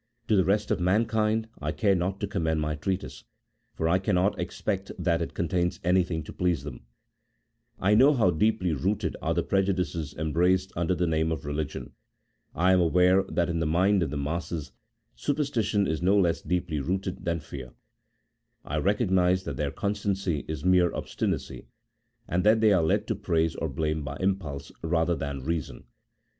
[0.29, 3.23] To the rest of mankind I care not to commend my treatise,
[3.75, 6.87] for I cannot expect that it contains anything to please them:
[7.79, 11.93] I know how deeply rooted are the prejudices embraced under the name of religion;
[12.55, 14.71] I am aware that in the mind of the masses
[15.15, 17.73] superstition is no less deeply rooted than fear;
[18.65, 21.65] I recognize that their constancy is mere obsti nacy,
[22.27, 25.83] and that they are led to praise or blame by impulse rather than reason.